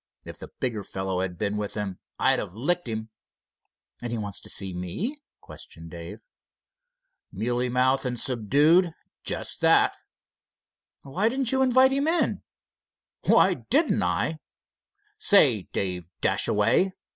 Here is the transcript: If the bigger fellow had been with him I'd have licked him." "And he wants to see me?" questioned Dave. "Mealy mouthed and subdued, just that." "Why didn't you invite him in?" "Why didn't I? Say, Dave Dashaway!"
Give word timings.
If 0.25 0.39
the 0.39 0.47
bigger 0.59 0.83
fellow 0.83 1.19
had 1.19 1.37
been 1.37 1.57
with 1.57 1.75
him 1.75 1.99
I'd 2.17 2.39
have 2.39 2.55
licked 2.55 2.87
him." 2.87 3.09
"And 4.01 4.11
he 4.11 4.17
wants 4.17 4.41
to 4.41 4.49
see 4.49 4.73
me?" 4.73 5.21
questioned 5.41 5.91
Dave. 5.91 6.21
"Mealy 7.31 7.69
mouthed 7.69 8.07
and 8.07 8.19
subdued, 8.19 8.95
just 9.23 9.61
that." 9.61 9.93
"Why 11.03 11.29
didn't 11.29 11.51
you 11.51 11.61
invite 11.61 11.91
him 11.91 12.07
in?" 12.07 12.41
"Why 13.27 13.53
didn't 13.53 14.01
I? 14.01 14.39
Say, 15.19 15.67
Dave 15.71 16.07
Dashaway!" 16.19 16.93